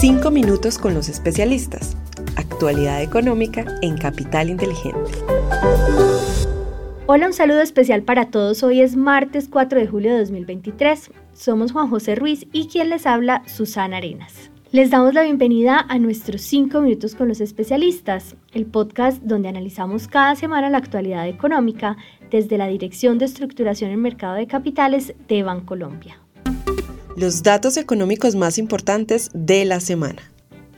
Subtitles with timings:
[0.00, 1.96] Cinco minutos con los especialistas.
[2.36, 5.10] Actualidad económica en Capital Inteligente.
[7.06, 8.62] Hola, un saludo especial para todos.
[8.62, 11.10] Hoy es martes 4 de julio de 2023.
[11.32, 14.52] Somos Juan José Ruiz y quien les habla, Susana Arenas.
[14.70, 20.06] Les damos la bienvenida a nuestros 5 minutos con los especialistas, el podcast donde analizamos
[20.06, 21.96] cada semana la actualidad económica
[22.30, 26.20] desde la Dirección de Estructuración en Mercado de Capitales de Bancolombia.
[27.18, 30.22] Los datos económicos más importantes de la semana.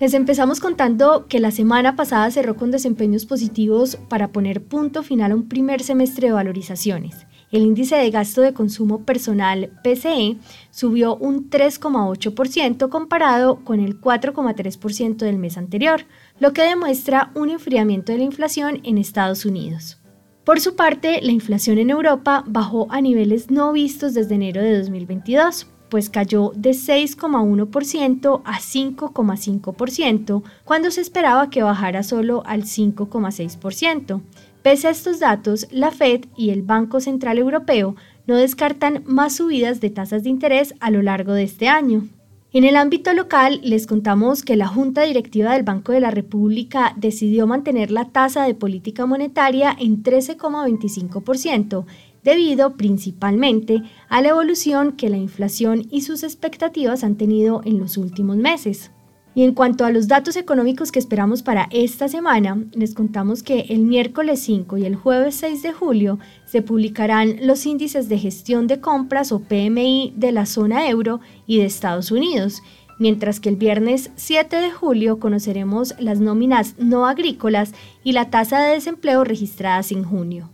[0.00, 5.32] Les empezamos contando que la semana pasada cerró con desempeños positivos para poner punto final
[5.32, 7.26] a un primer semestre de valorizaciones.
[7.52, 10.38] El índice de gasto de consumo personal PCE
[10.70, 16.06] subió un 3,8% comparado con el 4,3% del mes anterior,
[16.38, 19.98] lo que demuestra un enfriamiento de la inflación en Estados Unidos.
[20.44, 24.78] Por su parte, la inflación en Europa bajó a niveles no vistos desde enero de
[24.78, 34.22] 2022 pues cayó de 6,1% a 5,5%, cuando se esperaba que bajara solo al 5,6%.
[34.62, 39.80] Pese a estos datos, la Fed y el Banco Central Europeo no descartan más subidas
[39.80, 42.08] de tasas de interés a lo largo de este año.
[42.52, 46.94] En el ámbito local, les contamos que la Junta Directiva del Banco de la República
[46.96, 51.84] decidió mantener la tasa de política monetaria en 13,25%,
[52.22, 57.96] debido principalmente a la evolución que la inflación y sus expectativas han tenido en los
[57.96, 58.90] últimos meses.
[59.32, 63.60] Y en cuanto a los datos económicos que esperamos para esta semana, les contamos que
[63.68, 68.66] el miércoles 5 y el jueves 6 de julio se publicarán los índices de gestión
[68.66, 72.60] de compras o PMI de la zona euro y de Estados Unidos,
[72.98, 77.72] mientras que el viernes 7 de julio conoceremos las nóminas no agrícolas
[78.02, 80.50] y la tasa de desempleo registradas en junio.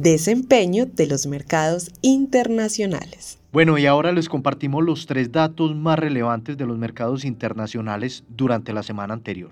[0.00, 3.40] Desempeño de los mercados internacionales.
[3.50, 8.72] Bueno, y ahora les compartimos los tres datos más relevantes de los mercados internacionales durante
[8.72, 9.50] la semana anterior.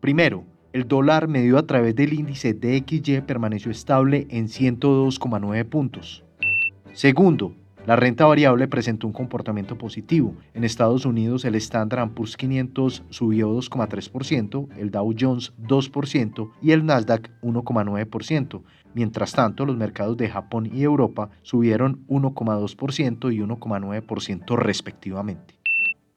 [0.00, 6.24] Primero, el dólar medido a través del índice DXY permaneció estable en 102,9 puntos.
[6.92, 7.54] Segundo,
[7.86, 10.34] la renta variable presentó un comportamiento positivo.
[10.54, 16.84] En Estados Unidos el Standard Poor's 500 subió 2,3%, el Dow Jones 2% y el
[16.84, 18.62] Nasdaq 1,9%.
[18.92, 25.54] Mientras tanto, los mercados de Japón y Europa subieron 1,2% y 1,9% respectivamente.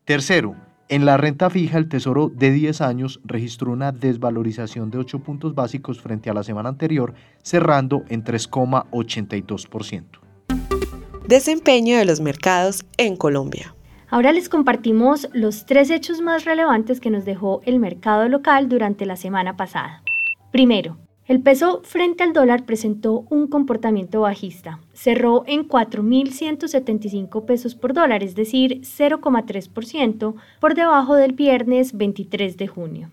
[0.05, 0.55] Tercero,
[0.87, 5.53] en la renta fija, el Tesoro de 10 años registró una desvalorización de 8 puntos
[5.53, 7.13] básicos frente a la semana anterior,
[7.43, 10.28] cerrando en 3,82%.
[11.29, 13.75] Desempeño de los mercados en Colombia.
[14.09, 19.05] Ahora les compartimos los tres hechos más relevantes que nos dejó el mercado local durante
[19.05, 20.01] la semana pasada.
[20.51, 20.97] Primero,
[21.27, 24.79] el peso frente al dólar presentó un comportamiento bajista.
[24.93, 32.65] Cerró en 4.175 pesos por dólar, es decir, 0,3% por debajo del viernes 23 de
[32.65, 33.11] junio.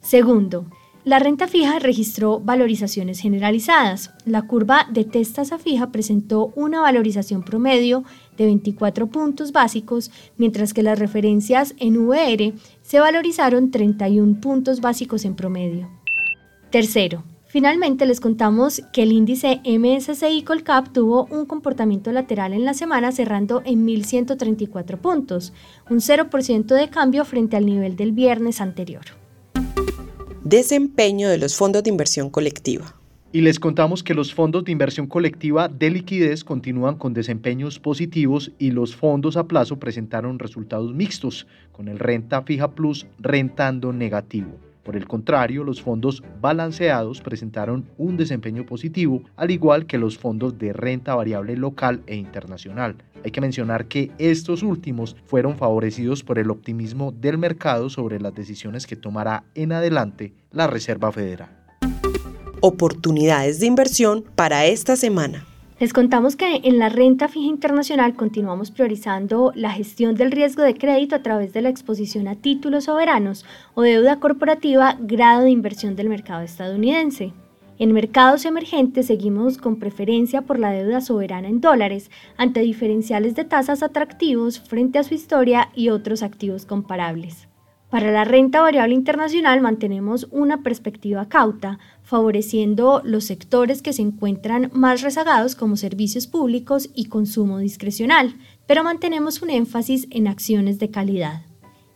[0.00, 0.66] Segundo,
[1.04, 4.12] la renta fija registró valorizaciones generalizadas.
[4.24, 8.04] La curva de tasa fija presentó una valorización promedio
[8.38, 15.24] de 24 puntos básicos, mientras que las referencias en VR se valorizaron 31 puntos básicos
[15.24, 15.90] en promedio.
[16.70, 22.74] Tercero, Finalmente les contamos que el índice MSCI Colcap tuvo un comportamiento lateral en la
[22.74, 25.52] semana cerrando en 1.134 puntos,
[25.88, 29.23] un 0% de cambio frente al nivel del viernes anterior.
[30.44, 32.94] Desempeño de los fondos de inversión colectiva.
[33.32, 38.52] Y les contamos que los fondos de inversión colectiva de liquidez continúan con desempeños positivos
[38.58, 44.50] y los fondos a plazo presentaron resultados mixtos, con el renta fija plus rentando negativo.
[44.84, 50.58] Por el contrario, los fondos balanceados presentaron un desempeño positivo, al igual que los fondos
[50.58, 52.96] de renta variable local e internacional.
[53.24, 58.34] Hay que mencionar que estos últimos fueron favorecidos por el optimismo del mercado sobre las
[58.34, 61.48] decisiones que tomará en adelante la Reserva Federal.
[62.60, 65.46] Oportunidades de inversión para esta semana.
[65.80, 70.76] Les contamos que en la renta fija internacional continuamos priorizando la gestión del riesgo de
[70.76, 73.44] crédito a través de la exposición a títulos soberanos
[73.74, 77.32] o deuda corporativa grado de inversión del mercado estadounidense.
[77.76, 83.44] En mercados emergentes seguimos con preferencia por la deuda soberana en dólares ante diferenciales de
[83.44, 87.48] tasas atractivos frente a su historia y otros activos comparables.
[87.94, 94.68] Para la renta variable internacional mantenemos una perspectiva cauta, favoreciendo los sectores que se encuentran
[94.74, 98.34] más rezagados como servicios públicos y consumo discrecional,
[98.66, 101.42] pero mantenemos un énfasis en acciones de calidad.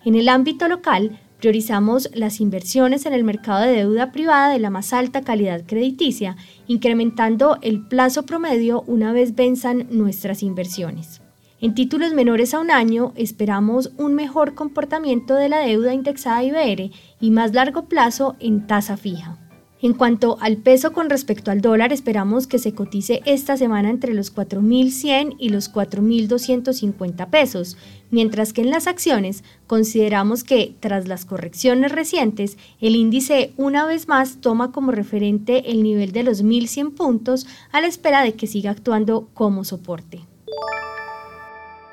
[0.04, 4.70] En el ámbito local, priorizamos las inversiones en el mercado de deuda privada de la
[4.70, 6.36] más alta calidad crediticia,
[6.68, 11.22] incrementando el plazo promedio una vez venzan nuestras inversiones.
[11.60, 16.92] En títulos menores a un año esperamos un mejor comportamiento de la deuda indexada IBR
[17.20, 19.38] y más largo plazo en tasa fija.
[19.80, 24.14] En cuanto al peso con respecto al dólar, esperamos que se cotice esta semana entre
[24.14, 27.76] los 4.100 y los 4.250 pesos,
[28.12, 34.06] mientras que en las acciones consideramos que, tras las correcciones recientes, el índice una vez
[34.06, 38.46] más toma como referente el nivel de los 1.100 puntos a la espera de que
[38.46, 40.27] siga actuando como soporte.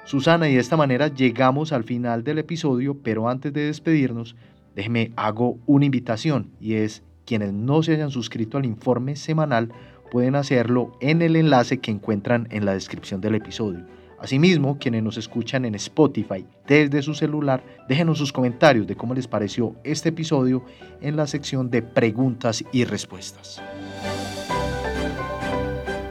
[0.06, 4.36] Susana, y de esta manera llegamos al final del episodio, pero antes de despedirnos,
[4.75, 9.74] déjeme hago una invitación y es quienes no se hayan suscrito al informe semanal
[10.12, 13.86] pueden hacerlo en el enlace que encuentran en la descripción del episodio.
[14.19, 19.28] Asimismo, quienes nos escuchan en Spotify desde su celular, déjenos sus comentarios de cómo les
[19.28, 20.63] pareció este episodio
[21.01, 23.62] en la sección de preguntas y respuestas.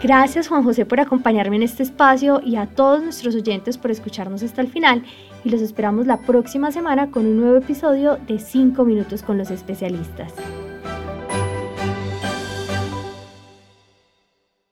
[0.05, 4.43] Gracias Juan José por acompañarme en este espacio y a todos nuestros oyentes por escucharnos
[4.43, 5.03] hasta el final
[5.45, 9.51] y los esperamos la próxima semana con un nuevo episodio de 5 minutos con los
[9.51, 10.35] especialistas.